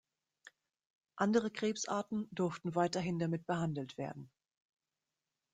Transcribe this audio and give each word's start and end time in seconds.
Andere 1.17 1.51
Krebsarten 1.51 2.27
durften 2.31 2.73
weiterhin 2.73 3.19
damit 3.19 3.45
behandelt 3.45 3.99
werden. 3.99 4.31